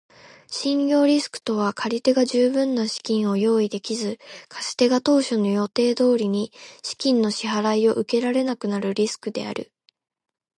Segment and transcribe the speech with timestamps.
[0.47, 4.17] 信用リスクとは借り手が十分な資金を用意できず、
[4.49, 9.71] 貸し手が当初の予定通りに資金の支払を受けられなくなるリスクである。